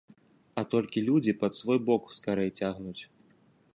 А 0.61 0.61
толькі 0.71 1.03
людзі 1.09 1.35
пад 1.43 1.51
свой 1.59 1.79
бок 1.91 2.03
скарэй 2.19 2.51
цягнуць. 2.63 2.99